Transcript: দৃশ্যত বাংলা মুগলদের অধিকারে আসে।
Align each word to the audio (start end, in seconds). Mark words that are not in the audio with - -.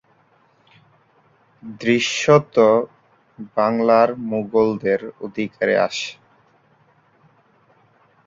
দৃশ্যত 1.81 2.55
বাংলা 3.57 3.99
মুগলদের 4.31 5.01
অধিকারে 5.21 5.75
আসে। 5.79 6.11